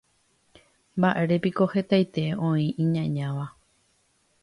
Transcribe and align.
Mba'érepiko 1.01 1.63
hetaite 1.75 2.23
oĩ 2.51 2.65
iñañáva. 2.87 3.45